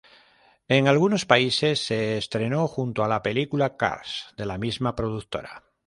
En 0.67 0.87
algunos 0.87 1.27
países 1.27 1.85
se 1.85 2.17
estrenó 2.17 2.67
junto 2.67 3.03
a 3.03 3.07
la 3.07 3.21
película 3.21 3.77
Cars, 3.77 4.33
de 4.35 4.47
la 4.47 4.57
misma 4.57 4.95
productora. 4.95 5.63